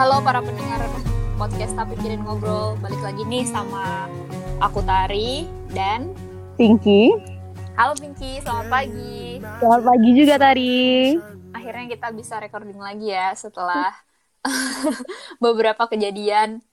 Halo 0.00 0.24
para 0.24 0.40
pendengar 0.40 0.80
podcast 1.36 1.76
Tapi 1.76 1.92
Kirin 2.00 2.24
Ngobrol. 2.24 2.72
Balik 2.80 3.04
lagi 3.04 3.20
nih 3.20 3.44
sama 3.44 4.08
aku 4.56 4.80
Tari 4.80 5.44
dan 5.76 6.16
Pinky. 6.56 7.12
Halo 7.76 7.92
Pinky, 8.00 8.40
selamat 8.40 8.72
pagi. 8.72 9.44
Selamat 9.60 9.82
pagi 9.84 10.10
juga 10.16 10.34
Tari. 10.40 11.20
Akhirnya 11.52 11.84
kita 11.92 12.16
bisa 12.16 12.40
recording 12.40 12.80
lagi 12.80 13.12
ya 13.12 13.36
setelah 13.36 13.92
beberapa 15.44 15.84
kejadian. 15.84 16.64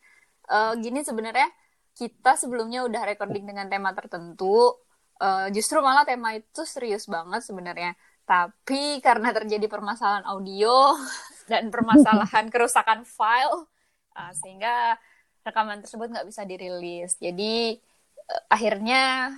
Eh, 0.48 0.74
Gini 0.80 1.04
sebenarnya 1.04 1.52
kita 2.00 2.40
sebelumnya 2.40 2.88
udah 2.88 3.12
recording 3.12 3.44
dengan 3.44 3.68
tema 3.68 3.92
tertentu. 3.92 4.72
Eh, 5.20 5.52
Justru 5.52 5.84
malah 5.84 6.08
tema 6.08 6.32
itu 6.32 6.64
serius 6.64 7.04
banget 7.12 7.44
sebenarnya. 7.44 7.92
Tapi 8.24 9.04
karena 9.04 9.36
terjadi 9.36 9.68
permasalahan 9.68 10.24
audio 10.24 10.96
dan 11.48 11.72
permasalahan 11.72 12.46
kerusakan 12.54 13.08
file 13.08 13.66
uh, 14.14 14.32
sehingga 14.36 15.00
rekaman 15.48 15.80
tersebut 15.80 16.12
nggak 16.12 16.28
bisa 16.28 16.44
dirilis. 16.44 17.16
Jadi 17.18 17.80
uh, 18.28 18.44
akhirnya 18.52 19.32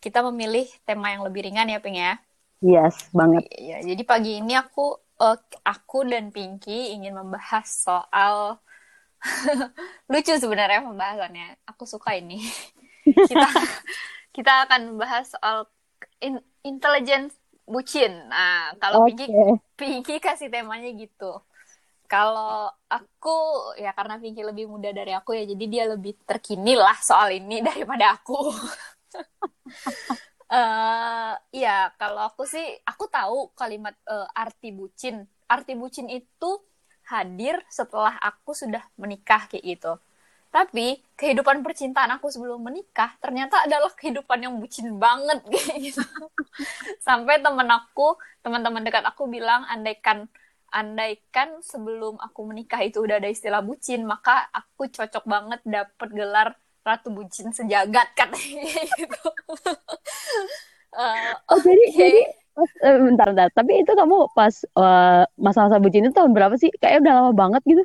kita 0.00 0.20
memilih 0.28 0.68
tema 0.84 1.12
yang 1.12 1.24
lebih 1.24 1.48
ringan 1.48 1.68
ya, 1.68 1.80
Ping 1.80 1.96
ya. 1.96 2.20
Yes, 2.60 3.08
banget. 3.16 3.48
Ya, 3.56 3.80
jadi 3.80 4.02
pagi 4.04 4.44
ini 4.44 4.52
aku 4.52 5.00
uh, 5.20 5.38
aku 5.64 6.04
dan 6.04 6.28
Pinky 6.28 6.92
ingin 6.92 7.16
membahas 7.16 7.64
soal 7.64 8.60
lucu 10.12 10.36
sebenarnya 10.36 10.84
pembahasannya. 10.84 11.56
Aku 11.64 11.88
suka 11.88 12.16
ini. 12.20 12.44
kita 13.32 13.48
kita 14.36 14.68
akan 14.68 14.92
membahas 14.92 15.32
soal 15.32 15.64
in- 16.20 16.44
intelligence 16.64 17.39
bucin. 17.70 18.12
Nah, 18.26 18.74
kalau 18.82 19.06
Oke. 19.06 19.14
Pinky 19.14 19.26
Pinky 19.78 20.14
kasih 20.20 20.50
temanya 20.52 20.90
gitu. 20.92 21.40
Kalau 22.10 22.68
aku 22.90 23.36
ya 23.78 23.94
karena 23.94 24.18
Pinky 24.18 24.42
lebih 24.42 24.66
muda 24.66 24.90
dari 24.90 25.14
aku 25.14 25.32
ya, 25.38 25.46
jadi 25.46 25.64
dia 25.70 25.84
lebih 25.86 26.18
terkini 26.26 26.74
lah 26.74 26.98
soal 27.00 27.30
ini 27.32 27.62
daripada 27.68 28.18
aku. 28.18 28.50
eh 30.50 31.32
ya 31.54 31.94
kalau 31.94 32.26
aku 32.26 32.42
sih 32.42 32.66
aku 32.82 33.06
tahu 33.06 33.54
kalimat 33.54 33.94
eh, 34.10 34.28
arti 34.34 34.74
bucin. 34.74 35.22
Arti 35.46 35.78
bucin 35.78 36.10
itu 36.10 36.50
hadir 37.06 37.58
setelah 37.70 38.18
aku 38.18 38.54
sudah 38.54 38.82
menikah 38.98 39.46
kayak 39.50 39.64
gitu. 39.78 39.92
Tapi 40.50 40.98
kehidupan 41.14 41.62
percintaan 41.62 42.10
aku 42.18 42.26
sebelum 42.34 42.66
menikah 42.66 43.14
ternyata 43.22 43.62
adalah 43.66 43.90
kehidupan 43.94 44.38
yang 44.42 44.54
bucin 44.58 44.98
banget 44.98 45.38
gitu. 45.84 46.02
Sampai 47.02 47.38
temen 47.44 47.68
aku, 47.70 48.16
teman-teman 48.44 48.82
dekat 48.86 49.04
aku 49.06 49.26
bilang 49.30 49.64
andaikan 49.70 50.26
andaikan 50.70 51.58
sebelum 51.66 52.14
aku 52.22 52.46
menikah 52.46 52.78
itu 52.86 53.02
udah 53.02 53.18
ada 53.18 53.26
istilah 53.30 53.58
bucin, 53.62 54.06
maka 54.06 54.46
aku 54.54 54.86
cocok 54.86 55.24
banget 55.26 55.60
dapet 55.66 56.08
gelar 56.14 56.48
ratu 56.86 57.10
bucin 57.10 57.50
sejagat 57.50 58.14
katanya 58.18 58.82
gitu. 58.98 59.18
Eh, 60.92 61.34
Oh 61.50 61.58
jadi 61.66 61.84
oke. 61.88 62.00
jadi 62.00 62.20
pas, 62.56 62.70
eh, 62.86 62.96
bentar 63.06 63.26
bentar. 63.32 63.48
Tapi 63.58 63.72
itu 63.82 63.92
kamu 64.00 64.16
pas 64.36 64.54
eh, 64.64 65.22
masa-masa 65.40 65.76
bucin 65.82 66.06
itu 66.06 66.14
tahun 66.16 66.32
berapa 66.36 66.54
sih? 66.60 66.70
Kayaknya 66.80 67.00
udah 67.04 67.14
lama 67.18 67.32
banget 67.36 67.62
gitu. 67.66 67.82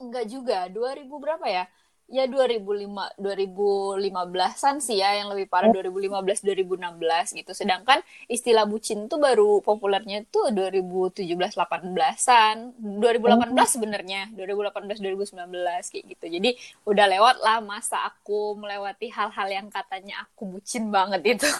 Enggak 0.00 0.24
juga, 0.32 0.58
2000 0.72 1.20
berapa 1.20 1.44
ya? 1.56 1.64
Ya 2.10 2.26
2005 2.26 3.22
2015-an 3.22 4.82
sih 4.82 4.98
ya 4.98 5.14
yang 5.14 5.30
lebih 5.30 5.46
parah 5.46 5.70
2015 5.70 6.42
2016 6.42 7.38
gitu. 7.38 7.52
Sedangkan 7.54 8.02
istilah 8.26 8.66
bucin 8.66 9.06
tuh 9.06 9.22
baru 9.22 9.62
populernya 9.62 10.26
tuh 10.26 10.50
2017 10.50 11.22
18-an. 11.22 12.74
2018 12.98 13.54
sebenarnya, 13.78 14.26
2018 14.34 14.98
2019 14.98 15.94
kayak 15.94 16.04
gitu. 16.18 16.26
Jadi 16.26 16.50
udah 16.82 17.06
lewat 17.06 17.36
lah 17.46 17.62
masa 17.62 18.02
aku 18.02 18.58
melewati 18.58 19.06
hal-hal 19.14 19.46
yang 19.46 19.66
katanya 19.70 20.26
aku 20.26 20.58
bucin 20.58 20.90
banget 20.90 21.38
itu. 21.38 21.50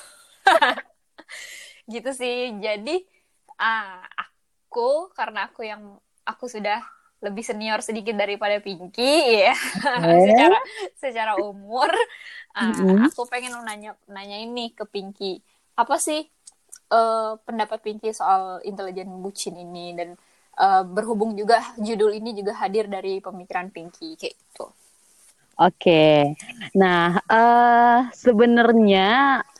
gitu 1.94 2.10
sih. 2.10 2.58
Jadi 2.58 3.06
ah 3.54 4.02
aku 4.18 5.14
karena 5.14 5.46
aku 5.46 5.62
yang 5.62 5.98
aku 6.26 6.50
sudah 6.50 6.82
lebih 7.20 7.44
senior 7.44 7.80
sedikit 7.84 8.14
daripada 8.16 8.56
Pinky 8.64 9.04
ya. 9.44 9.52
Secara 10.24 10.56
secara 10.96 11.32
umur. 11.40 11.90
Ah, 12.56 12.90
Mm-mm. 12.90 13.10
aku 13.10 13.24
pengen 13.30 13.52
nanya 13.68 13.94
nanya 14.10 14.36
ini 14.46 14.72
ke 14.74 14.84
Pinky. 14.88 15.38
Apa 15.78 15.96
sih 16.00 16.20
eh, 16.92 17.32
pendapat 17.46 17.78
Pinky 17.86 18.10
soal 18.16 18.42
intelijen 18.70 19.10
bucin 19.24 19.54
ini? 19.64 19.94
Dan 19.98 20.08
eh, 20.60 20.82
berhubung 20.96 21.32
juga 21.40 21.58
judul 21.80 22.10
ini 22.18 22.30
juga 22.38 22.52
hadir 22.62 22.86
dari 22.90 23.20
pemikiran 23.26 23.68
Pinky 23.74 24.16
kayak 24.20 24.34
gitu. 24.40 24.66
Oke. 25.60 26.32
Nah, 26.80 27.20
eh 27.28 27.98
sebenarnya 28.16 29.08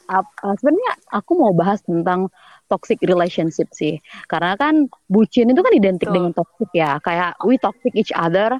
ap- 0.08 0.38
sebenarnya 0.58 0.92
aku 1.12 1.32
mau 1.36 1.52
bahas 1.52 1.80
tentang 1.84 2.32
toxic 2.70 3.02
relationship 3.02 3.66
sih. 3.74 3.98
Karena 4.30 4.54
kan 4.54 4.86
bucin 5.10 5.50
itu 5.50 5.60
kan 5.60 5.74
identik 5.74 6.06
Betul. 6.06 6.16
dengan 6.16 6.32
toxic 6.38 6.70
ya. 6.70 7.02
Kayak 7.02 7.34
we 7.42 7.58
toxic 7.58 7.92
each 7.98 8.14
other 8.14 8.54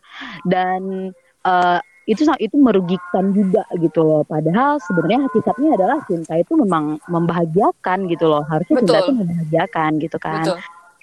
dan 0.50 1.14
eh, 1.46 1.78
itu 2.10 2.26
itu 2.42 2.56
merugikan 2.58 3.30
juga 3.30 3.62
gitu 3.78 4.02
loh. 4.02 4.26
Padahal 4.26 4.82
sebenarnya 4.82 5.30
hakikatnya 5.30 5.78
adalah 5.78 6.02
cinta 6.10 6.34
itu 6.34 6.58
memang 6.58 6.98
membahagiakan 7.06 8.10
gitu 8.10 8.26
loh. 8.26 8.42
Harusnya 8.50 8.82
cinta 8.82 8.98
Betul. 8.98 9.06
itu 9.06 9.12
membahagiakan 9.14 9.90
gitu 10.02 10.18
kan. 10.18 10.42
betul 10.42 10.58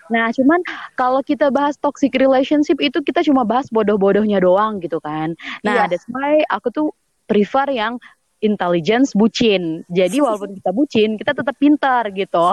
Nah, 0.08 0.32
cuman 0.32 0.60
kalau 0.96 1.20
kita 1.20 1.52
bahas 1.52 1.76
toxic 1.76 2.16
relationship 2.16 2.80
itu 2.80 3.04
kita 3.04 3.24
cuma 3.28 3.44
bahas 3.44 3.68
bodoh-bodohnya 3.68 4.40
doang 4.40 4.80
gitu 4.80 5.04
kan. 5.04 5.36
Nah, 5.64 5.84
Iya. 5.88 5.92
that's 5.92 6.08
why 6.08 6.44
aku 6.48 6.72
tuh 6.72 6.88
prefer 7.28 7.68
yang 7.76 8.00
intelligence 8.40 9.14
bucin. 9.18 9.82
Jadi 9.90 10.18
walaupun 10.26 10.54
kita 10.58 10.72
bucin, 10.74 11.10
kita 11.20 11.32
tetap 11.34 11.56
pintar 11.58 12.10
gitu. 12.14 12.46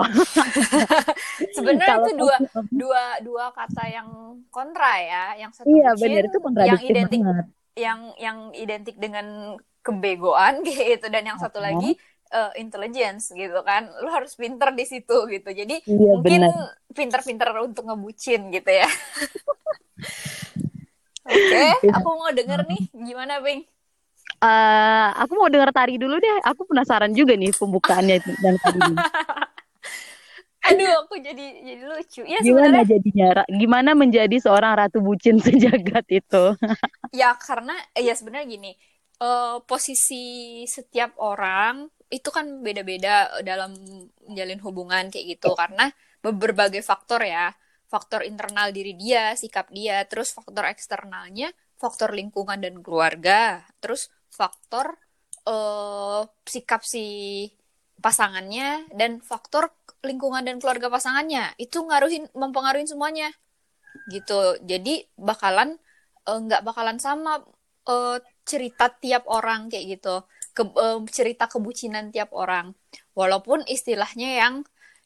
sebenarnya 1.55 1.87
Kalau 1.97 2.07
itu 2.07 2.13
dua 2.17 2.37
dua 2.71 3.03
dua 3.23 3.45
kata 3.51 3.83
yang 3.89 4.09
kontra 4.49 4.91
ya 5.01 5.23
yang 5.41 5.51
satu 5.53 5.67
Iya, 5.69 5.89
bucin, 5.93 5.99
benar 6.01 6.23
itu 6.27 6.37
yang 6.63 6.79
identik 6.81 7.21
banget. 7.21 7.45
yang 7.75 7.99
yang 8.17 8.37
identik 8.55 8.95
dengan 8.95 9.27
kebegoan 9.85 10.63
gitu 10.67 11.05
dan 11.11 11.23
yang 11.27 11.37
satu 11.37 11.59
lagi 11.61 11.93
eh, 12.31 12.51
intelligence 12.57 13.29
gitu 13.35 13.59
kan 13.61 13.85
lu 14.01 14.09
harus 14.09 14.33
pinter 14.33 14.71
di 14.73 14.85
situ 14.87 15.27
gitu 15.29 15.49
jadi 15.51 15.75
Iya, 15.85 16.11
mungkin 16.15 16.41
benar. 16.41 16.53
pinter-pinter 16.95 17.49
untuk 17.61 17.83
ngebucin 17.85 18.49
gitu 18.49 18.71
ya 18.71 18.87
oke 21.25 21.63
Iya. 21.83 21.91
aku 21.97 22.09
mau 22.15 22.31
denger 22.31 22.59
nih 22.69 22.81
gimana 22.95 23.41
Bing 23.43 23.61
Eh, 24.45 25.07
aku 25.21 25.33
mau 25.39 25.49
dengar 25.53 25.69
tari 25.77 25.95
dulu 26.01 26.15
deh. 26.25 26.37
Aku 26.49 26.61
penasaran 26.69 27.11
juga 27.19 27.33
nih 27.41 27.51
pembukaannya 27.59 28.15
itu 28.21 28.31
dan 28.43 28.55
tari 28.63 28.79
aduh 30.67 30.91
aku 31.05 31.15
jadi 31.21 31.45
jadi 31.67 31.83
lucu 31.85 32.21
ya 32.25 32.39
Gimana 32.43 32.79
sebenarnya 32.81 32.83
jadinya? 32.83 33.43
Gimana 33.47 33.91
menjadi 33.95 34.35
seorang 34.43 34.75
ratu 34.75 34.99
bucin 34.99 35.39
sejagat 35.45 36.05
itu? 36.11 36.43
ya 37.13 37.35
karena 37.39 37.73
ya 37.95 38.13
sebenarnya 38.17 38.47
gini 38.49 38.71
eh, 39.23 39.55
posisi 39.69 40.15
setiap 40.67 41.15
orang 41.21 41.87
itu 42.11 42.29
kan 42.29 42.45
beda-beda 42.65 43.41
dalam 43.41 43.71
menjalin 44.29 44.59
hubungan 44.65 45.03
kayak 45.11 45.25
gitu 45.37 45.49
karena 45.57 45.89
be- 46.23 46.35
berbagai 46.37 46.81
faktor 46.85 47.21
ya 47.25 47.49
faktor 47.89 48.21
internal 48.25 48.69
diri 48.75 48.93
dia 48.97 49.33
sikap 49.37 49.69
dia 49.73 50.05
terus 50.09 50.29
faktor 50.37 50.65
eksternalnya 50.69 51.49
faktor 51.81 52.13
lingkungan 52.17 52.59
dan 52.61 52.75
keluarga 52.85 53.61
terus 53.81 54.09
faktor 54.35 54.99
eh, 55.47 56.21
sikap 56.43 56.81
si 56.83 57.05
pasangannya 58.03 58.91
dan 58.93 59.23
faktor 59.23 59.71
lingkungan 60.03 60.43
dan 60.45 60.59
keluarga 60.61 60.91
pasangannya. 60.91 61.55
Itu 61.57 61.87
ngaruhin 61.87 62.29
mempengaruhi 62.35 62.85
semuanya. 62.85 63.31
Gitu. 64.11 64.59
Jadi 64.67 65.07
bakalan 65.15 65.79
eh, 66.27 66.39
nggak 66.45 66.61
bakalan 66.67 66.99
sama 66.99 67.41
eh, 67.87 68.17
cerita 68.45 68.91
tiap 68.91 69.25
orang 69.31 69.71
kayak 69.71 69.85
gitu. 69.99 70.15
Ke, 70.55 70.63
eh, 70.67 70.99
cerita 71.09 71.47
kebucinan 71.49 72.11
tiap 72.13 72.35
orang. 72.35 72.75
Walaupun 73.17 73.63
istilahnya 73.65 74.29
yang 74.41 74.55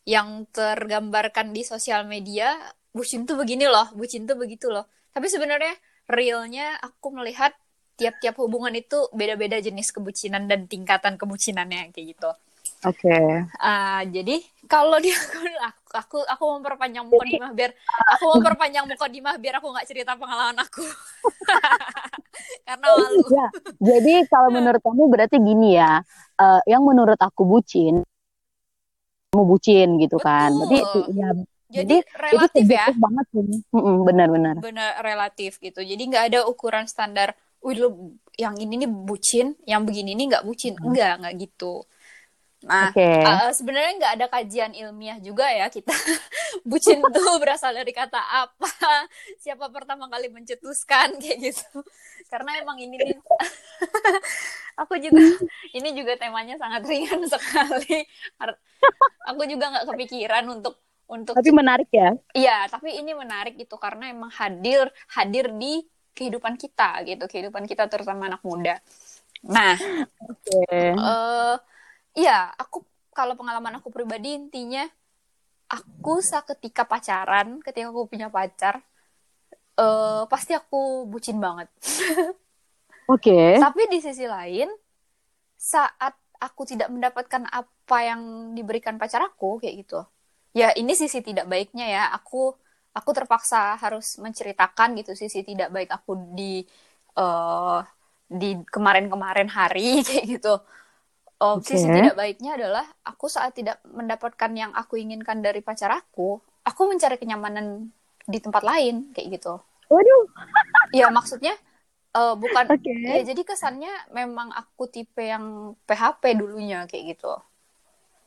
yang 0.08 0.50
tergambarkan 0.50 1.54
di 1.54 1.62
sosial 1.62 2.08
media 2.10 2.58
bucin 2.90 3.30
tuh 3.30 3.38
begini 3.38 3.70
loh 3.70 3.94
bucin 3.94 4.26
tuh 4.26 4.36
begitu 4.40 4.68
loh. 4.74 4.90
Tapi 5.14 5.28
sebenarnya 5.30 5.76
realnya 6.10 6.78
aku 6.82 7.14
melihat 7.14 7.54
tiap-tiap 8.00 8.40
hubungan 8.40 8.72
itu 8.72 9.12
beda-beda 9.12 9.60
jenis 9.60 9.92
kebucinan 9.92 10.48
dan 10.48 10.66
tingkatan 10.72 11.20
kebucinannya 11.20 11.92
kayak 11.92 12.16
gitu 12.16 12.32
Oke. 12.88 13.44
Ah, 13.60 14.08
jadi 14.08 14.40
kalau 14.72 15.04
dia 15.04 15.12
aku 15.68 15.84
aku 15.92 16.18
aku 16.24 16.44
memperpanjang 16.60 17.04
mukadimah 17.04 17.52
biar 17.52 17.76
aku 18.16 18.24
memperpanjang 18.40 18.86
mukadimah 18.88 19.36
biar 19.36 19.60
aku 19.60 19.68
nggak 19.76 19.88
cerita 19.90 20.16
pengalaman 20.16 20.56
aku 20.64 20.88
karena 22.68 22.88
malu. 22.88 23.24
Ya, 23.28 23.48
jadi 23.84 24.14
kalau 24.32 24.50
menurut 24.56 24.80
kamu 24.80 25.12
berarti 25.12 25.38
gini 25.44 25.76
ya, 25.76 26.00
eh, 26.40 26.62
yang 26.72 26.88
menurut 26.88 27.20
aku 27.20 27.44
bucin, 27.44 28.00
kamu 29.36 29.44
bucin 29.44 30.00
gitu 30.00 30.16
kan. 30.16 30.56
Berarti 30.56 30.80
Betul. 30.80 31.04
ya 31.20 31.30
jadi, 31.70 32.02
Jadi, 32.02 32.18
relatif 32.18 32.66
itu 32.66 32.74
ya 32.74 32.86
banget 32.98 33.26
sih. 33.30 33.46
Benar-benar. 34.08 34.56
bener 34.58 34.90
relatif 35.06 35.62
gitu 35.62 35.86
jadi 35.86 36.02
nggak 36.02 36.26
ada 36.34 36.40
ukuran 36.50 36.90
standar 36.90 37.38
wih 37.64 37.76
lu 37.76 37.88
yang 38.40 38.56
ini 38.56 38.86
nih 38.86 38.90
bucin 38.90 39.56
yang 39.68 39.84
begini 39.84 40.16
nih 40.16 40.26
nggak 40.32 40.46
bucin. 40.48 40.74
Enggak 40.80 41.20
nggak 41.20 41.36
gitu. 41.44 41.84
Nah 42.68 42.92
Oke. 42.92 43.08
eh, 43.08 43.52
sebenarnya 43.56 43.92
nggak 44.04 44.14
ada 44.20 44.26
kajian 44.28 44.72
ilmiah 44.76 45.16
juga 45.24 45.48
ya 45.48 45.72
kita. 45.72 45.96
Bucin 46.68 47.00
tuh 47.16 47.40
berasal 47.40 47.72
dari 47.72 47.96
kata 47.96 48.20
apa? 48.20 48.68
Siapa 49.44 49.72
pertama 49.72 50.12
kali 50.12 50.28
mencetuskan? 50.28 51.16
Kayak 51.24 51.56
gitu. 51.56 51.80
Karena 52.28 52.60
emang 52.60 52.76
ini 52.84 53.00
nih. 53.00 53.16
Aku 54.84 55.00
juga 55.00 55.24
ini 55.72 55.90
juga 55.96 56.20
temanya 56.20 56.60
sangat 56.60 56.84
ringan 56.84 57.24
sekali. 57.28 58.04
Aku 59.28 59.42
juga 59.48 59.72
nggak 59.72 59.88
kepikiran 59.96 60.44
untuk 60.52 60.84
untuk 61.10 61.34
Tapi 61.34 61.50
menarik 61.56 61.90
ya. 61.90 62.14
Iya, 62.36 62.58
tapi 62.70 62.94
ini 63.00 63.16
menarik 63.18 63.58
gitu 63.58 63.80
karena 63.82 64.12
emang 64.14 64.30
hadir 64.30 64.92
hadir 65.10 65.50
di 65.56 65.82
kehidupan 66.20 66.60
kita 66.60 67.08
gitu, 67.08 67.24
kehidupan 67.32 67.64
kita 67.64 67.88
terutama 67.88 68.28
anak 68.28 68.44
muda. 68.44 68.84
Nah, 69.48 69.80
Oke. 70.28 70.60
eh 70.68 71.56
iya, 72.20 72.52
aku 72.60 72.84
kalau 73.16 73.40
pengalaman 73.40 73.80
aku 73.80 73.88
pribadi 73.88 74.36
intinya 74.36 74.84
aku 75.72 76.20
ketika 76.56 76.84
pacaran, 76.84 77.64
ketika 77.64 77.88
aku 77.88 78.10
punya 78.12 78.28
pacar, 78.28 78.84
eh 79.80 80.22
pasti 80.28 80.52
aku 80.52 81.08
bucin 81.08 81.40
banget. 81.40 81.72
Oke. 83.14 83.58
Tapi 83.58 83.82
di 83.88 84.00
sisi 84.04 84.28
lain, 84.28 84.68
saat 85.56 86.14
aku 86.40 86.64
tidak 86.64 86.90
mendapatkan 86.92 87.44
apa 87.52 87.98
yang 88.04 88.54
diberikan 88.56 88.96
pacar 89.00 89.24
aku 89.24 89.60
kayak 89.60 89.86
gitu. 89.86 90.00
Ya, 90.56 90.74
ini 90.74 90.98
sisi 90.98 91.22
tidak 91.22 91.46
baiknya 91.46 91.86
ya. 91.86 92.04
Aku 92.18 92.58
aku 92.98 93.12
terpaksa 93.18 93.78
harus 93.80 94.18
menceritakan 94.22 94.98
gitu 95.00 95.12
sisi 95.18 95.42
tidak 95.46 95.70
baik 95.76 95.90
aku 95.94 96.12
di 96.38 96.64
eh 97.20 97.80
di 98.30 98.50
kemarin-kemarin 98.70 99.50
hari 99.50 100.00
kayak 100.08 100.26
gitu. 100.38 100.54
Oh, 101.40 101.56
Oke. 101.56 101.72
sisi 101.72 101.88
tidak 101.88 102.20
baiknya 102.20 102.60
adalah 102.60 102.86
aku 103.08 103.32
saat 103.32 103.56
tidak 103.56 103.80
mendapatkan 103.88 104.52
yang 104.52 104.72
aku 104.76 105.00
inginkan 105.00 105.40
dari 105.40 105.64
pacar 105.64 105.88
aku, 105.96 106.36
aku 106.68 106.82
mencari 106.92 107.16
kenyamanan 107.16 107.90
di 108.28 108.40
tempat 108.44 108.62
lain 108.62 109.16
kayak 109.16 109.40
gitu. 109.40 109.56
Waduh. 109.90 110.24
Ya 110.94 111.08
maksudnya 111.10 111.56
eh, 112.14 112.36
bukan 112.36 112.66
Oke. 112.70 112.94
ya 113.08 113.22
jadi 113.24 113.42
kesannya 113.42 113.94
memang 114.14 114.52
aku 114.52 114.92
tipe 114.92 115.24
yang 115.24 115.74
PHP 115.88 116.24
dulunya 116.38 116.86
kayak 116.86 117.18
gitu. 117.18 117.34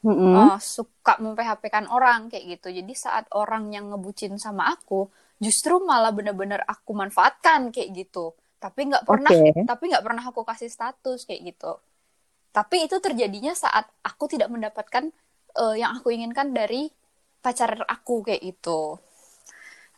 Mm-mm. 0.02 0.34
Eh, 0.34 0.58
suka 0.58 1.14
memphp-kan 1.22 1.86
orang 1.86 2.26
kayak 2.30 2.58
gitu. 2.58 2.68
Jadi 2.74 2.92
saat 2.98 3.30
orang 3.34 3.70
yang 3.70 3.90
ngebucin 3.94 4.34
sama 4.38 4.74
aku, 4.74 5.06
justru 5.38 5.78
malah 5.82 6.10
bener-bener 6.10 6.60
aku 6.66 6.90
manfaatkan 6.94 7.70
kayak 7.70 7.90
gitu. 7.94 8.34
Tapi 8.58 8.90
nggak 8.90 9.04
pernah, 9.06 9.30
Oke. 9.30 9.62
tapi 9.66 9.82
nggak 9.90 10.04
pernah 10.06 10.24
aku 10.26 10.42
kasih 10.42 10.70
status 10.70 11.26
kayak 11.26 11.54
gitu. 11.54 11.72
Tapi 12.52 12.86
itu 12.86 12.96
terjadinya 13.00 13.54
saat 13.56 13.88
aku 14.04 14.24
tidak 14.28 14.48
mendapatkan 14.52 15.10
eh, 15.56 15.74
yang 15.80 15.98
aku 15.98 16.12
inginkan 16.12 16.50
dari 16.52 16.90
pacar 17.42 17.74
aku 17.86 18.26
kayak 18.26 18.42
gitu. 18.42 18.98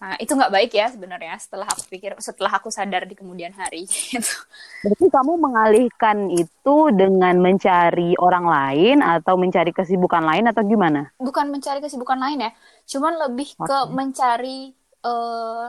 Nah, 0.05 0.21
itu 0.21 0.33
nggak 0.37 0.53
baik 0.53 0.71
ya 0.77 0.87
sebenarnya 0.93 1.33
setelah 1.41 1.65
aku 1.73 1.89
pikir, 1.89 2.13
setelah 2.21 2.53
aku 2.61 2.69
sadar 2.69 3.09
di 3.09 3.17
kemudian 3.17 3.57
hari 3.57 3.89
gitu. 4.13 4.37
Berarti 4.85 5.07
kamu 5.17 5.33
mengalihkan 5.45 6.19
itu 6.43 6.77
dengan 7.01 7.35
mencari 7.47 8.11
orang 8.27 8.47
lain 8.57 8.97
atau 9.01 9.35
mencari 9.41 9.73
kesibukan 9.73 10.23
lain 10.29 10.45
atau 10.53 10.63
gimana? 10.73 11.09
bukan 11.27 11.47
mencari 11.55 11.79
kesibukan 11.85 12.19
lain 12.19 12.39
ya, 12.47 12.51
cuman 12.91 13.13
lebih 13.29 13.49
ke 13.67 13.77
Oke. 13.87 13.89
mencari 13.99 14.75
eh 15.05 15.67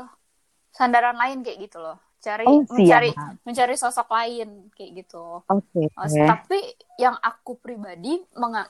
sandaran 0.77 1.17
lain 1.21 1.37
kayak 1.45 1.59
gitu 1.69 1.77
loh. 1.85 1.97
Cari 2.25 2.45
Oh, 2.45 2.65
mencari 2.75 3.09
siap. 3.15 3.37
mencari 3.47 3.75
sosok 3.77 4.07
lain 4.17 4.49
kayak 4.75 4.91
gitu. 5.05 5.41
Oke. 5.49 5.89
Oh, 5.97 6.09
tapi 6.27 6.59
yang 6.99 7.15
aku 7.29 7.57
pribadi 7.63 8.19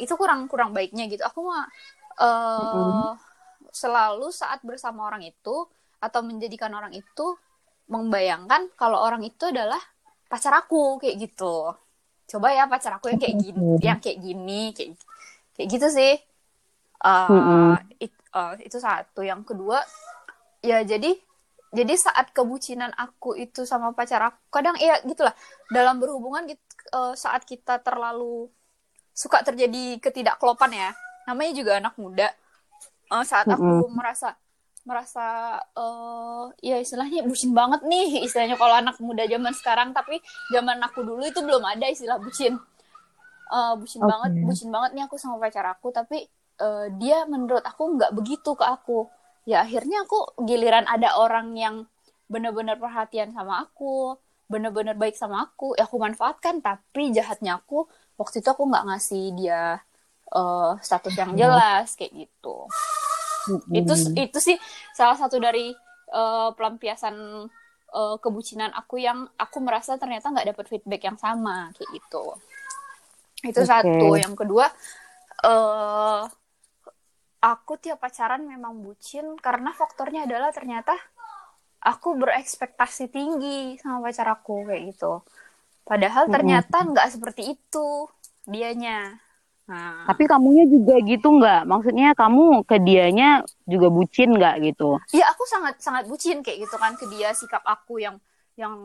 itu 0.03 0.13
kurang 0.21 0.47
kurang 0.51 0.71
baiknya 0.77 1.06
gitu. 1.11 1.23
Aku 1.29 1.39
mah 1.50 1.65
eh 2.21 2.59
Mm-mm. 2.59 3.15
Selalu 3.81 4.27
saat 4.42 4.60
bersama 4.69 5.00
orang 5.10 5.24
itu 5.31 5.56
atau 6.06 6.22
menjadikan 6.30 6.72
orang 6.80 6.94
itu 6.95 7.27
membayangkan 7.94 8.62
kalau 8.81 9.00
orang 9.07 9.22
itu 9.30 9.44
adalah 9.54 9.81
pacar 10.31 10.54
aku 10.62 10.98
kayak 11.01 11.16
gitu. 11.30 11.56
Coba 12.31 12.48
ya 12.57 12.63
pacar 12.74 12.92
aku 12.98 13.07
yang 13.13 13.19
kayak 13.24 13.38
gini, 13.45 13.63
yang 13.88 14.00
kayak 14.04 14.19
gini, 14.25 14.62
kayak 14.75 14.89
kayak 15.56 15.68
gitu 15.74 15.88
sih. 15.98 16.13
Mm-mm. 17.30 17.77
it- 18.01 18.25
eh, 18.36 18.54
itu 18.68 18.77
satu. 18.81 19.22
Yang 19.25 19.42
kedua, 19.54 19.78
ya 20.63 20.81
jadi 20.86 21.12
jadi 21.75 21.94
saat 22.00 22.31
kebucinan 22.38 22.92
aku 22.95 23.36
itu 23.38 23.62
sama 23.68 23.92
pacar 23.98 24.21
aku, 24.31 24.39
kadang 24.54 24.75
ya 24.80 25.00
gitulah 25.06 25.36
dalam 25.71 26.00
berhubungan 26.01 26.44
gitu, 26.51 26.63
eh, 26.95 27.13
saat 27.18 27.44
kita 27.48 27.81
terlalu 27.83 28.48
suka 29.16 29.42
terjadi 29.48 30.00
ketidakklopan 30.04 30.71
ya. 30.74 30.89
Namanya 31.30 31.51
juga 31.60 31.71
anak 31.81 31.95
muda. 32.00 32.30
Eh, 33.12 33.25
saat 33.25 33.46
aku 33.46 33.86
merasa 33.94 34.34
merasa 34.86 35.57
eh 35.74 36.46
ya 36.62 36.78
istilahnya 36.78 37.25
bucin 37.25 37.57
banget 37.57 37.81
nih 37.90 38.22
istilahnya 38.25 38.54
kalau 38.54 38.78
anak 38.78 38.98
muda 39.02 39.25
zaman 39.25 39.50
sekarang 39.57 39.90
tapi 39.98 40.22
zaman 40.54 40.78
aku 40.86 41.02
dulu 41.02 41.25
itu 41.25 41.42
belum 41.42 41.62
ada 41.66 41.86
istilah 41.90 42.18
bucin. 42.22 42.54
Eh, 43.50 43.74
bucin 43.78 44.02
Oke. 44.02 44.10
banget 44.10 44.31
bucin 44.46 44.69
banget 44.74 44.92
nih 44.98 45.04
aku 45.10 45.16
sama 45.22 45.38
pacar 45.42 45.66
aku 45.69 45.90
tapi 45.94 46.25
eh, 46.62 46.86
dia 47.02 47.25
menurut 47.30 47.62
aku 47.66 47.98
nggak 47.98 48.12
begitu 48.13 48.54
ke 48.57 48.66
aku. 48.66 49.10
Ya 49.46 49.62
akhirnya 49.66 50.06
aku 50.06 50.34
giliran 50.46 50.86
ada 50.90 51.18
orang 51.22 51.54
yang 51.57 51.75
bener-bener 52.25 52.78
perhatian 52.81 53.30
sama 53.38 53.62
aku 53.66 54.18
bener-bener 54.50 54.94
baik 54.98 55.18
sama 55.18 55.46
aku 55.50 55.74
ya 55.78 55.86
aku 55.90 55.98
manfaatkan 55.98 56.62
tapi 56.62 57.10
jahatnya 57.13 57.57
aku 57.62 57.90
waktu 58.18 58.42
itu 58.42 58.50
aku 58.50 58.63
nggak 58.69 58.86
ngasih 58.94 59.34
dia 59.38 59.81
eh, 60.35 60.71
status 60.83 61.15
yang 61.15 61.31
jelas 61.39 61.95
kayak 61.95 62.13
gitu 62.27 62.67
Mm-mm. 63.45 63.77
itu 63.77 63.93
itu 64.17 64.37
sih 64.41 64.57
salah 64.91 65.15
satu 65.15 65.39
dari 65.39 65.71
eh, 66.11 66.49
pelampiasan 66.53 67.15
eh, 67.95 68.17
kebucinan 68.19 68.75
aku 68.75 68.99
yang 68.99 69.29
aku 69.39 69.57
merasa 69.63 69.95
ternyata 69.95 70.29
nggak 70.33 70.47
dapet 70.51 70.65
feedback 70.67 71.01
yang 71.07 71.17
sama 71.17 71.71
kayak 71.77 71.89
gitu 71.95 72.23
itu 73.45 73.61
Oke. 73.61 73.69
satu 73.69 74.07
yang 74.17 74.33
kedua 74.33 74.67
eh 75.45 76.23
aku 77.45 77.77
tiap 77.77 78.01
pacaran 78.01 78.41
memang 78.41 78.81
bucin 78.81 79.37
karena 79.37 79.69
faktornya 79.69 80.25
adalah 80.25 80.49
ternyata 80.49 80.97
aku 81.85 82.18
berekspektasi 82.18 83.13
tinggi 83.13 83.77
sama 83.77 84.01
pacar 84.09 84.25
aku 84.33 84.65
kayak 84.65 84.83
gitu 84.89 85.21
padahal 85.85 86.25
Mm-mm. 86.25 86.33
ternyata 86.33 86.77
nggak 86.81 87.07
seperti 87.13 87.54
itu 87.54 88.09
dianya 88.49 89.21
nah 89.68 90.06
Tapi 90.06 90.24
kamunya 90.30 90.64
juga 90.69 90.95
gitu 91.02 91.28
nggak? 91.42 91.62
Maksudnya 91.66 92.07
kamu 92.14 92.44
ke 92.69 92.78
dianya 92.78 93.42
juga 93.66 93.88
bucin 93.90 94.30
nggak 94.38 94.56
gitu? 94.69 95.02
ya 95.18 95.26
aku 95.34 95.44
sangat 95.50 95.81
sangat 95.81 96.04
bucin 96.12 96.38
kayak 96.45 96.57
gitu 96.69 96.76
kan 96.78 96.94
ke 97.00 97.06
dia 97.14 97.30
sikap 97.34 97.64
aku 97.66 97.98
yang 98.06 98.18
yang 98.56 98.76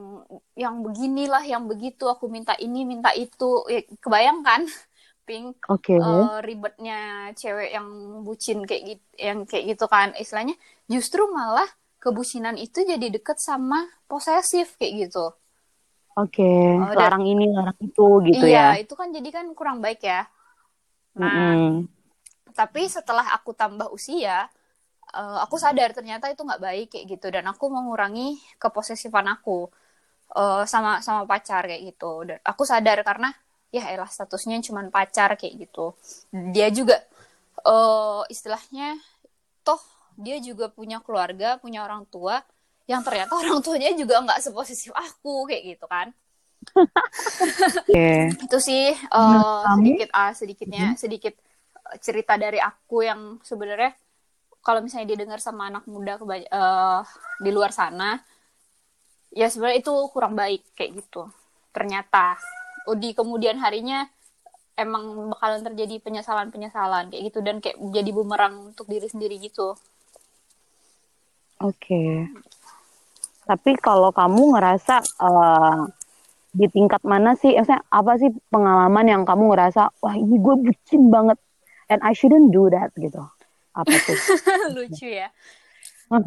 yang 0.59 0.75
beginilah 0.83 1.43
yang 1.47 1.65
begitu 1.71 2.05
aku 2.11 2.27
minta 2.27 2.55
ini 2.59 2.83
minta 2.83 3.11
itu 3.15 3.63
ya, 3.71 3.81
kebayangkan 4.03 4.67
ping 5.29 5.55
Oke. 5.69 5.95
eh, 5.95 6.37
ribetnya 6.43 7.31
cewek 7.39 7.71
yang 7.77 7.87
bucin 8.27 8.59
kayak 8.69 8.83
gitu 8.89 9.05
yang 9.21 9.39
kayak 9.47 9.65
gitu 9.77 9.85
kan 9.87 10.09
istilahnya 10.19 10.57
justru 10.91 11.23
malah 11.31 11.69
kebucinan 12.03 12.57
itu 12.59 12.83
jadi 12.83 13.07
deket 13.15 13.39
sama 13.39 13.85
posesif 14.11 14.75
kayak 14.81 14.93
gitu 15.07 15.25
Oke. 16.19 16.43
Oh, 16.83 16.91
dan- 16.99 16.99
Larang 16.99 17.25
ini, 17.25 17.45
larang 17.55 17.79
itu 17.81 18.05
gitu 18.29 18.45
iya 18.45 18.61
ya. 18.75 18.83
itu 18.83 18.95
kan 18.99 19.09
jadi 19.17 19.29
kan 19.37 19.47
kurang 19.59 19.79
baik 19.85 20.01
ya 20.03 20.27
nah 21.14 21.59
Mm-mm. 21.59 21.88
tapi 22.55 22.87
setelah 22.90 23.26
aku 23.37 23.50
tambah 23.55 23.88
usia 23.95 24.49
eh, 25.19 25.38
aku 25.45 25.57
sadar 25.61 25.90
ternyata 25.97 26.26
itu 26.33 26.43
nggak 26.49 26.62
baik 26.62 26.87
kayak 26.95 27.07
gitu 27.19 27.26
dan 27.35 27.45
aku 27.52 27.67
mengurangi 27.73 28.38
keposesifan 28.62 29.26
aku 29.35 29.69
eh, 30.38 30.64
sama 30.73 31.00
sama 31.07 31.23
pacar 31.31 31.62
kayak 31.71 31.83
gitu. 31.95 32.12
Dan 32.29 32.38
aku 32.45 32.62
sadar 32.69 32.99
karena 33.09 33.31
ya 33.76 33.85
elah 33.95 34.09
statusnya 34.11 34.59
cuma 34.67 34.83
pacar 34.90 35.31
kayak 35.40 35.55
gitu. 35.69 35.95
Dia 36.55 36.69
juga 36.75 36.97
eh, 37.67 38.23
istilahnya 38.35 38.99
toh 39.67 39.81
dia 40.21 40.37
juga 40.43 40.69
punya 40.73 40.99
keluarga 41.05 41.57
punya 41.62 41.81
orang 41.87 42.05
tua 42.09 42.43
yang 42.90 43.02
ternyata 43.07 43.33
orang 43.43 43.61
tuanya 43.64 43.90
juga 43.97 44.21
nggak 44.25 44.40
seposesif 44.45 44.93
aku 44.95 45.49
kayak 45.49 45.76
gitu 45.76 45.87
kan 45.90 46.09
Oke. 47.88 48.31
itu 48.37 48.59
sih 48.61 48.93
kamu? 49.64 49.81
sedikit 49.81 50.11
ah 50.12 50.33
sedikitnya 50.37 50.87
sedikit 50.95 51.35
eh, 51.90 51.99
cerita 51.99 52.37
dari 52.37 52.61
aku 52.61 53.02
yang 53.05 53.40
sebenarnya 53.43 53.97
kalau 54.61 54.85
misalnya 54.85 55.17
didengar 55.17 55.40
sama 55.40 55.73
anak 55.73 55.88
muda 55.88 56.21
eh, 56.21 57.00
di 57.40 57.50
luar 57.50 57.73
sana 57.73 58.21
ya 59.33 59.49
sebenarnya 59.49 59.81
itu 59.83 59.95
kurang 60.12 60.37
baik 60.37 60.76
kayak 60.76 61.00
gitu 61.00 61.26
ternyata 61.73 62.37
oh, 62.87 62.97
di 62.99 63.14
kemudian 63.17 63.57
harinya 63.62 64.05
emang 64.76 65.33
bakalan 65.33 65.64
terjadi 65.64 66.00
penyesalan 66.02 66.52
penyesalan 66.52 67.12
kayak 67.12 67.23
gitu 67.33 67.38
dan 67.45 67.61
kayak 67.62 67.76
jadi 67.79 68.11
bumerang 68.12 68.75
untuk 68.75 68.88
diri 68.90 69.07
sendiri 69.07 69.38
gitu 69.40 69.76
Oke. 71.61 72.25
Tapi 73.45 73.71
kalau 73.76 74.09
kamu 74.17 74.57
ngerasa 74.57 75.05
uh, 75.21 75.85
di 76.50 76.66
tingkat 76.66 77.02
mana 77.07 77.38
sih? 77.38 77.54
Maksudnya 77.54 77.83
apa 77.90 78.12
sih 78.19 78.30
pengalaman 78.50 79.07
yang 79.07 79.23
kamu 79.23 79.54
ngerasa 79.54 79.95
wah 80.02 80.14
ini 80.14 80.37
gue 80.38 80.54
bucin 80.59 81.11
banget 81.11 81.38
and 81.90 82.02
I 82.02 82.14
shouldn't 82.14 82.50
do 82.50 82.71
that 82.71 82.90
gitu? 82.99 83.23
Apa 83.75 83.90
tuh? 83.90 84.19
Lucu 84.76 85.07
ya. 85.07 85.30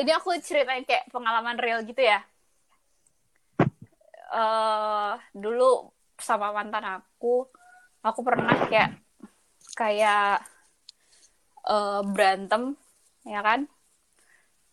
ini 0.00 0.10
aku 0.12 0.34
ceritain 0.42 0.82
kayak 0.82 1.08
pengalaman 1.14 1.56
real 1.56 1.80
gitu 1.86 2.02
ya. 2.02 2.20
Uh, 4.26 5.14
dulu 5.30 5.94
sama 6.18 6.50
mantan 6.50 6.82
aku, 7.00 7.46
aku 8.02 8.20
pernah 8.26 8.52
kayak 8.66 8.98
kayak 9.78 10.42
uh, 11.62 12.02
berantem, 12.02 12.74
ya 13.22 13.40
kan? 13.46 13.70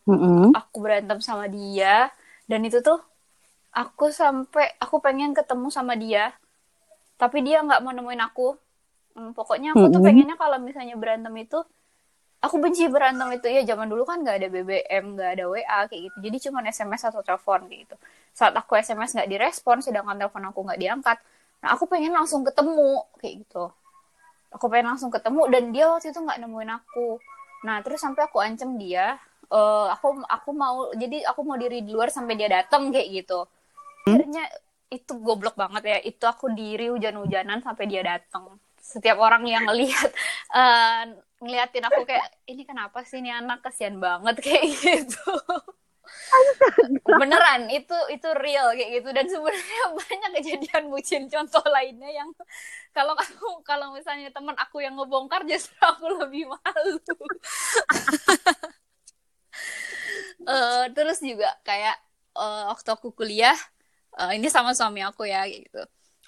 Mm-hmm. 0.10 0.52
Aku 0.58 0.84
berantem 0.84 1.22
sama 1.24 1.48
dia 1.48 2.12
dan 2.50 2.60
itu 2.68 2.84
tuh 2.84 3.00
aku 3.74 4.14
sampai 4.14 4.78
aku 4.78 5.02
pengen 5.02 5.34
ketemu 5.34 5.68
sama 5.74 5.98
dia, 5.98 6.32
tapi 7.18 7.42
dia 7.42 7.66
nggak 7.66 7.82
mau 7.82 7.92
nemuin 7.92 8.24
aku. 8.24 8.56
Hmm, 9.14 9.34
pokoknya 9.38 9.78
aku 9.78 9.90
mm-hmm. 9.90 9.96
tuh 9.98 10.02
pengennya 10.02 10.36
kalau 10.38 10.58
misalnya 10.58 10.98
berantem 10.98 11.34
itu 11.38 11.62
aku 12.44 12.60
benci 12.60 12.92
berantem 12.92 13.40
itu 13.40 13.48
ya 13.48 13.64
zaman 13.64 13.88
dulu 13.88 14.04
kan 14.04 14.20
nggak 14.20 14.36
ada 14.36 14.48
BBM 14.52 15.16
nggak 15.16 15.30
ada 15.40 15.46
WA 15.48 15.80
kayak 15.88 16.02
gitu 16.12 16.18
jadi 16.20 16.38
cuma 16.50 16.60
SMS 16.68 17.08
atau 17.08 17.24
telepon 17.24 17.72
kayak 17.72 17.88
gitu 17.88 17.96
saat 18.36 18.52
aku 18.52 18.76
SMS 18.76 19.16
nggak 19.16 19.32
direspon 19.32 19.80
sedangkan 19.80 20.20
telepon 20.20 20.44
aku 20.52 20.60
nggak 20.68 20.80
diangkat 20.84 21.18
nah 21.64 21.72
aku 21.72 21.88
pengen 21.88 22.12
langsung 22.12 22.44
ketemu 22.44 23.08
kayak 23.24 23.48
gitu 23.48 23.72
aku 24.52 24.66
pengen 24.68 24.92
langsung 24.92 25.08
ketemu 25.08 25.42
dan 25.48 25.64
dia 25.72 25.86
waktu 25.88 26.12
itu 26.12 26.20
nggak 26.20 26.40
nemuin 26.44 26.72
aku 26.84 27.08
nah 27.64 27.80
terus 27.80 28.04
sampai 28.04 28.28
aku 28.28 28.44
ancam 28.44 28.76
dia 28.76 29.16
uh, 29.48 29.88
aku 29.96 30.20
aku 30.28 30.50
mau 30.52 30.92
jadi 31.00 31.24
aku 31.32 31.48
mau 31.48 31.56
diri 31.56 31.80
di 31.80 31.96
luar 31.96 32.12
sampai 32.12 32.36
dia 32.36 32.52
datang 32.52 32.92
kayak 32.92 33.24
gitu 33.24 33.48
hmm? 33.48 33.63
Akhirnya 34.04 34.46
itu 34.94 35.14
goblok 35.18 35.58
banget 35.58 35.84
ya. 35.84 35.98
Itu 36.04 36.26
aku 36.30 36.54
diri 36.54 36.94
hujan-hujanan 36.94 37.66
sampai 37.66 37.86
dia 37.90 38.06
datang 38.06 38.62
setiap 38.84 39.16
orang 39.24 39.48
yang 39.48 39.64
lihat 39.72 40.12
uh, 40.52 41.08
ngeliatin 41.44 41.88
aku 41.88 42.04
kayak 42.04 42.28
ini 42.48 42.68
kenapa 42.68 43.02
sih 43.08 43.24
ini 43.24 43.32
anak? 43.32 43.64
Kasihan 43.64 43.96
banget 43.98 44.40
kayak 44.46 44.68
gitu. 44.76 45.34
Beneran 47.08 47.72
itu 47.72 47.96
itu 48.12 48.28
real 48.38 48.76
kayak 48.76 49.02
gitu. 49.02 49.10
Dan 49.16 49.26
sebenarnya 49.32 49.84
banyak 50.04 50.32
kejadian 50.40 50.84
bucin 50.92 51.24
contoh 51.32 51.64
lainnya 51.72 52.12
yang 52.12 52.30
kalau 52.92 53.16
aku 53.16 53.64
kalau 53.64 53.96
misalnya 53.96 54.30
teman 54.30 54.54
aku 54.60 54.84
yang 54.84 55.00
ngebongkar 55.00 55.48
justru 55.48 55.80
aku 55.80 56.20
lebih 56.20 56.52
malu. 56.52 57.00
Uh, 60.44 60.92
terus 60.92 61.24
juga 61.24 61.56
kayak 61.64 61.96
uh, 62.36 62.68
waktu 62.76 62.90
aku 62.92 63.16
kuliah 63.16 63.56
uh, 64.20 64.32
ini 64.34 64.48
sama 64.50 64.74
suami 64.78 65.02
aku 65.06 65.26
ya 65.26 65.46
gitu. 65.48 65.82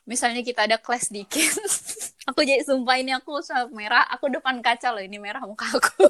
Misalnya 0.05 0.45
kita 0.45 0.69
ada 0.69 0.77
kelas 0.77 1.09
dikit 1.09 1.53
aku 2.29 2.45
jadi 2.45 2.61
sumpah 2.61 3.01
ini 3.01 3.13
aku 3.13 3.41
merah 3.73 4.05
aku 4.09 4.29
depan 4.29 4.61
kaca 4.61 4.93
loh 4.93 5.01
ini 5.01 5.17
merah 5.17 5.41
muka 5.45 5.65
aku. 5.65 6.05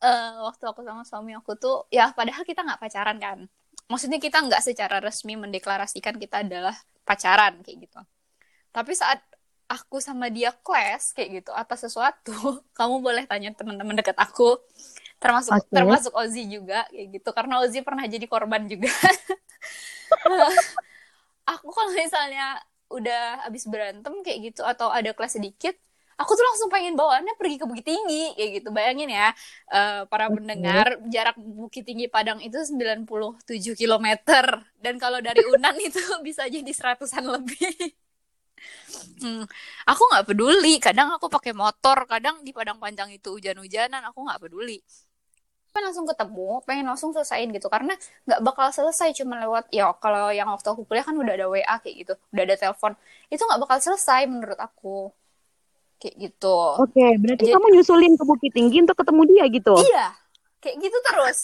Uh, 0.00 0.44
waktu 0.48 0.64
aku 0.64 0.80
sama 0.84 1.02
suami 1.04 1.32
aku 1.36 1.56
tuh 1.56 1.84
ya 1.92 2.12
padahal 2.12 2.44
kita 2.44 2.64
nggak 2.64 2.80
pacaran 2.80 3.16
kan. 3.20 3.38
Maksudnya 3.86 4.18
kita 4.18 4.42
nggak 4.42 4.62
secara 4.64 4.98
resmi 4.98 5.38
mendeklarasikan 5.38 6.18
kita 6.18 6.42
adalah 6.42 6.74
pacaran 7.06 7.62
kayak 7.62 7.86
gitu. 7.86 8.00
Tapi 8.74 8.92
saat 8.92 9.22
aku 9.66 9.98
sama 9.98 10.30
dia 10.30 10.54
clash 10.62 11.12
kayak 11.14 11.42
gitu 11.42 11.50
atas 11.50 11.86
sesuatu 11.86 12.34
kamu 12.78 13.02
boleh 13.02 13.24
tanya 13.26 13.50
teman-teman 13.54 13.98
dekat 13.98 14.14
aku 14.18 14.58
termasuk 15.26 15.52
okay. 15.58 15.74
termasuk 15.74 16.12
Ozi 16.14 16.46
juga 16.46 16.86
kayak 16.88 17.06
gitu. 17.18 17.28
Karena 17.34 17.54
Ozi 17.66 17.82
pernah 17.82 18.06
jadi 18.06 18.26
korban 18.30 18.62
juga. 18.70 18.90
Aku 21.58 21.70
kalau 21.70 21.90
misalnya 21.94 22.58
udah 22.86 23.46
habis 23.46 23.66
berantem 23.66 24.14
kayak 24.22 24.54
gitu 24.54 24.62
atau 24.62 24.90
ada 24.90 25.10
kelas 25.10 25.38
sedikit 25.38 25.74
aku 26.16 26.32
tuh 26.32 26.44
langsung 26.44 26.68
pengen 26.72 26.96
bawaannya 26.96 27.36
pergi 27.36 27.56
ke 27.60 27.64
Bukit 27.68 27.86
Tinggi 27.86 28.32
kayak 28.34 28.50
gitu. 28.60 28.68
Bayangin 28.72 29.12
ya 29.12 29.28
uh, 29.70 30.08
para 30.08 30.32
pendengar 30.32 30.96
jarak 31.12 31.36
Bukit 31.36 31.84
Tinggi 31.84 32.08
Padang 32.08 32.40
itu 32.40 32.56
97 32.56 33.04
km 33.76 34.08
dan 34.80 34.94
kalau 34.96 35.20
dari 35.20 35.44
Unan 35.44 35.76
itu 35.88 36.00
bisa 36.24 36.48
jadi 36.48 36.72
seratusan 36.72 37.24
lebih. 37.24 37.76
Hmm, 39.20 39.44
aku 39.84 40.02
nggak 40.08 40.26
peduli. 40.32 40.80
Kadang 40.80 41.12
aku 41.12 41.28
pakai 41.28 41.52
motor 41.52 42.08
kadang 42.08 42.40
di 42.40 42.56
Padang 42.56 42.80
Panjang 42.80 43.12
itu 43.12 43.36
hujan-hujanan 43.36 44.00
aku 44.08 44.24
nggak 44.24 44.48
peduli 44.48 44.80
pengen 45.76 45.92
langsung 45.92 46.08
ketemu 46.08 46.48
pengen 46.64 46.86
langsung 46.88 47.10
selesaiin 47.12 47.52
gitu. 47.52 47.68
Karena 47.68 47.92
nggak 48.24 48.40
bakal 48.40 48.72
selesai 48.72 49.12
cuma 49.20 49.36
lewat 49.44 49.68
ya 49.68 49.92
kalau 50.00 50.32
yang 50.32 50.48
waktu 50.48 50.72
aku 50.72 50.88
kuliah 50.88 51.04
kan 51.04 51.12
udah 51.12 51.34
ada 51.36 51.46
WA 51.52 51.76
kayak 51.84 51.96
gitu. 52.00 52.12
Udah 52.32 52.42
ada 52.48 52.56
telepon. 52.56 52.96
Itu 53.28 53.44
nggak 53.44 53.60
bakal 53.60 53.78
selesai 53.84 54.24
menurut 54.24 54.56
aku. 54.56 55.12
Kayak 56.00 56.32
gitu. 56.32 56.56
Oke 56.80 56.96
okay, 56.96 57.10
berarti 57.20 57.44
Jadi, 57.44 57.52
kamu 57.52 57.66
nyusulin 57.76 58.12
ke 58.16 58.24
Bukit 58.24 58.52
Tinggi 58.56 58.78
untuk 58.80 58.96
ketemu 58.96 59.22
dia 59.28 59.44
gitu? 59.52 59.76
Iya 59.76 60.16
kayak 60.66 60.76
gitu 60.82 60.98
terus. 61.06 61.38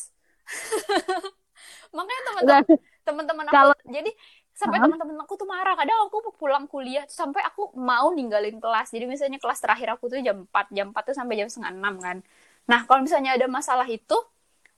Makanya 1.97 2.23
teman-teman 2.27 2.65
teman-teman 3.03 3.45
aku 3.51 3.55
kalau... 3.55 3.77
jadi 3.87 4.11
sampai 4.53 4.79
teman-teman 4.79 5.17
aku 5.23 5.35
tuh 5.39 5.47
marah. 5.47 5.79
Kadang 5.79 6.11
aku 6.11 6.35
pulang 6.35 6.67
kuliah 6.67 7.07
sampai 7.07 7.43
aku 7.47 7.71
mau 7.79 8.11
ninggalin 8.11 8.59
kelas. 8.59 8.91
Jadi 8.91 9.07
misalnya 9.07 9.39
kelas 9.39 9.63
terakhir 9.63 9.95
aku 9.95 10.11
tuh 10.11 10.19
jam 10.19 10.49
4 10.51 10.75
jam 10.75 10.91
4 10.91 11.09
tuh 11.13 11.15
sampai 11.15 11.35
jam 11.39 11.47
setengah 11.47 11.73
enam 11.73 11.95
kan 12.03 12.19
Nah, 12.67 12.87
kalau 12.87 13.03
misalnya 13.03 13.35
ada 13.35 13.47
masalah 13.51 13.87
itu, 13.91 14.15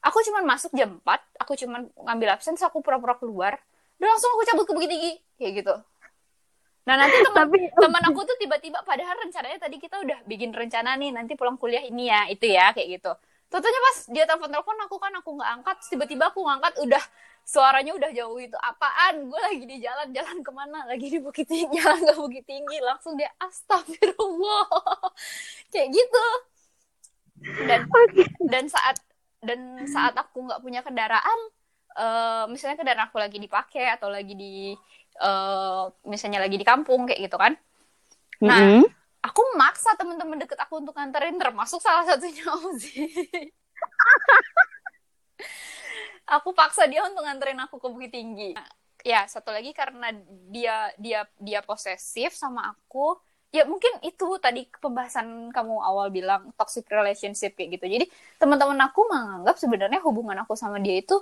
aku 0.00 0.18
cuma 0.24 0.40
masuk 0.44 0.72
jam 0.72 1.00
4, 1.00 1.40
aku 1.40 1.52
cuma 1.56 1.84
ngambil 1.96 2.36
absen, 2.36 2.56
aku 2.56 2.80
pura-pura 2.80 3.16
keluar, 3.16 3.56
dan 3.96 4.06
langsung 4.08 4.32
aku 4.36 4.42
cabut 4.48 4.64
ke 4.68 4.72
Bukit 4.76 4.90
Tinggi, 4.90 5.12
kayak 5.40 5.52
gitu. 5.64 5.74
Nah, 6.84 6.94
nanti 7.00 7.16
teman 7.24 7.48
Tapi... 7.48 7.58
teman 7.72 8.02
aku 8.12 8.20
tuh 8.28 8.36
tiba-tiba 8.36 8.84
padahal 8.84 9.16
rencananya 9.24 9.56
tadi 9.56 9.80
kita 9.80 10.04
udah 10.04 10.20
bikin 10.28 10.52
rencana 10.52 10.96
nih, 11.00 11.16
nanti 11.16 11.32
pulang 11.32 11.56
kuliah 11.56 11.80
ini 11.80 12.12
ya, 12.12 12.28
itu 12.28 12.44
ya, 12.44 12.76
kayak 12.76 13.00
gitu. 13.00 13.12
Tentunya 13.48 13.80
pas 13.80 13.96
dia 14.10 14.24
telepon-telepon 14.26 14.76
aku 14.84 14.96
kan 14.98 15.12
aku 15.16 15.30
nggak 15.38 15.50
angkat, 15.60 15.76
tiba-tiba 15.88 16.24
aku 16.28 16.42
ngangkat 16.44 16.74
udah 16.84 17.04
suaranya 17.44 17.92
udah 17.94 18.10
jauh 18.10 18.40
itu 18.40 18.56
apaan? 18.58 19.30
Gue 19.30 19.38
lagi 19.38 19.64
di 19.68 19.78
jalan 19.78 20.10
jalan 20.10 20.40
ke 20.40 20.50
mana? 20.50 20.88
Lagi 20.88 21.06
di 21.12 21.20
bukit 21.20 21.46
tinggi 21.46 21.76
jalan 21.78 22.02
ke 22.02 22.12
bukit 22.18 22.44
tinggi. 22.48 22.80
Langsung 22.82 23.14
dia 23.14 23.30
astagfirullah. 23.38 24.66
Kayak 25.72 25.88
gitu 25.92 26.26
dan 27.42 27.80
okay. 27.90 28.26
dan 28.46 28.64
saat 28.70 28.96
dan 29.44 29.84
saat 29.84 30.14
aku 30.16 30.48
nggak 30.48 30.62
punya 30.64 30.80
kendaraan 30.80 31.40
uh, 31.98 32.44
misalnya 32.48 32.80
kendaraan 32.80 33.06
aku 33.10 33.20
lagi 33.20 33.36
dipakai 33.36 33.92
atau 33.92 34.08
lagi 34.08 34.34
di 34.34 34.72
uh, 35.20 35.90
misalnya 36.08 36.40
lagi 36.40 36.56
di 36.56 36.66
kampung 36.66 37.04
kayak 37.04 37.20
gitu 37.28 37.36
kan 37.36 37.52
nah 38.40 38.58
mm 38.60 38.70
-hmm. 38.80 38.84
aku 39.22 39.42
maksa 39.60 39.94
teman-teman 39.94 40.40
deket 40.40 40.58
aku 40.58 40.80
untuk 40.80 40.96
nganterin 40.96 41.36
termasuk 41.36 41.78
salah 41.78 42.06
satunya 42.08 42.44
Ozi 42.64 43.04
aku 46.24 46.56
paksa 46.56 46.88
dia 46.88 47.04
untuk 47.04 47.22
nganterin 47.22 47.60
aku 47.62 47.76
ke 47.78 47.86
Bukit 47.92 48.12
Tinggi 48.16 48.56
ya 49.04 49.28
satu 49.28 49.52
lagi 49.52 49.76
karena 49.76 50.08
dia 50.48 50.88
dia 50.96 51.28
dia 51.36 51.60
posesif 51.60 52.32
sama 52.32 52.72
aku 52.72 53.20
ya 53.54 53.62
mungkin 53.70 54.02
itu 54.02 54.26
tadi 54.42 54.66
pembahasan 54.82 55.54
kamu 55.54 55.78
awal 55.78 56.10
bilang 56.10 56.50
toxic 56.58 56.90
relationship 56.90 57.54
kayak 57.54 57.78
gitu. 57.78 57.86
Jadi 57.86 58.06
teman-teman 58.42 58.74
aku 58.82 59.06
menganggap 59.06 59.54
sebenarnya 59.62 60.02
hubungan 60.02 60.42
aku 60.42 60.58
sama 60.58 60.82
dia 60.82 60.98
itu 60.98 61.14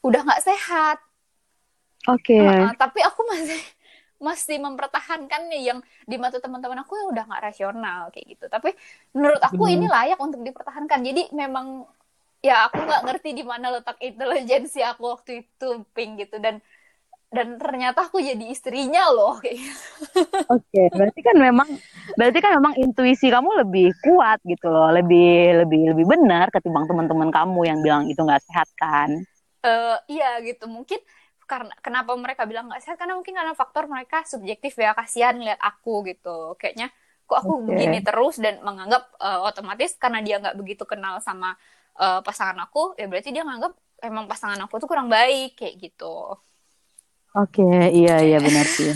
udah 0.00 0.24
nggak 0.24 0.40
sehat. 0.40 0.96
Oke. 2.08 2.32
Okay. 2.32 2.48
uh, 2.48 2.72
tapi 2.80 3.04
aku 3.04 3.20
masih 3.28 3.60
masih 4.26 4.56
mempertahankannya 4.56 5.60
yang 5.60 5.84
di 6.08 6.16
mata 6.16 6.40
teman-teman 6.40 6.80
aku 6.80 6.96
ya 6.96 7.04
udah 7.12 7.24
nggak 7.28 7.44
rasional 7.52 8.08
kayak 8.08 8.24
gitu. 8.32 8.48
Tapi 8.48 8.72
menurut 9.12 9.42
aku 9.44 9.68
hmm. 9.68 9.74
ini 9.76 9.86
layak 9.92 10.16
untuk 10.16 10.40
dipertahankan. 10.40 11.04
Jadi 11.04 11.28
memang 11.36 11.84
ya 12.40 12.72
aku 12.72 12.80
nggak 12.80 13.04
ngerti 13.04 13.36
di 13.36 13.44
mana 13.44 13.68
letak 13.68 14.00
intelijensi 14.00 14.80
aku 14.80 15.12
waktu 15.12 15.44
itu 15.44 15.84
pink 15.92 16.24
gitu. 16.24 16.40
Dan 16.40 16.64
dan 17.36 17.60
ternyata 17.60 18.08
aku 18.08 18.16
jadi 18.16 18.40
istrinya 18.48 19.12
loh 19.12 19.36
kayak 19.36 19.60
gitu. 19.60 19.88
Oke, 20.56 20.64
okay, 20.72 20.86
berarti 20.88 21.20
kan 21.20 21.36
memang 21.36 21.68
berarti 22.16 22.38
kan 22.40 22.52
memang 22.56 22.72
intuisi 22.80 23.28
kamu 23.28 23.60
lebih 23.60 23.92
kuat 24.00 24.40
gitu 24.48 24.72
loh, 24.72 24.88
lebih 24.88 25.60
lebih 25.60 25.92
lebih 25.92 26.06
benar 26.08 26.48
ketimbang 26.48 26.88
teman-teman 26.88 27.28
kamu 27.28 27.60
yang 27.68 27.78
bilang 27.84 28.02
itu 28.08 28.16
nggak 28.16 28.40
sehat 28.48 28.68
kan? 28.80 29.12
Uh, 29.60 30.00
iya 30.08 30.40
gitu, 30.40 30.64
mungkin 30.64 30.96
karena 31.44 31.70
kenapa 31.84 32.16
mereka 32.16 32.42
bilang 32.48 32.72
nggak 32.72 32.82
sehat 32.82 32.96
karena 32.96 33.14
mungkin 33.14 33.36
karena 33.36 33.52
faktor 33.52 33.84
mereka 33.86 34.24
subjektif 34.24 34.74
ya 34.80 34.96
kasihan 34.96 35.36
lihat 35.36 35.60
aku 35.60 36.02
gitu, 36.08 36.56
kayaknya 36.56 36.88
kok 37.26 37.42
aku 37.42 37.60
okay. 37.60 37.66
begini 37.74 37.98
terus 38.00 38.38
dan 38.38 38.62
menganggap 38.62 39.12
uh, 39.18 39.44
otomatis 39.44 39.98
karena 39.98 40.24
dia 40.24 40.40
nggak 40.40 40.56
begitu 40.56 40.86
kenal 40.86 41.20
sama 41.20 41.54
uh, 42.00 42.24
pasangan 42.24 42.56
aku, 42.64 42.96
ya 42.96 43.06
berarti 43.10 43.34
dia 43.34 43.44
nganggap 43.44 43.74
emang 44.02 44.30
pasangan 44.30 44.60
aku 44.64 44.78
tuh 44.78 44.88
kurang 44.88 45.10
baik 45.10 45.58
kayak 45.58 45.74
gitu. 45.80 46.38
Oke, 47.36 47.62
iya 47.98 48.14
iya 48.26 48.38
benar 48.46 48.66
sih. 48.76 48.90